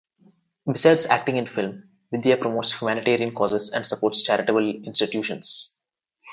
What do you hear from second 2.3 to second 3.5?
promotes humanitarian